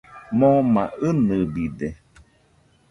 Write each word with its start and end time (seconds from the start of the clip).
Moma 0.39 0.83
inɨbide. 1.07 1.89